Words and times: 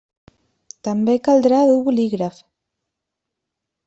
També 0.87 1.15
caldrà 1.27 1.59
dur 1.71 1.75
bolígraf. 1.89 2.39